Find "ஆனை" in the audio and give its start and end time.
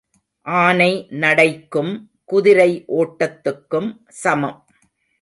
0.45-1.07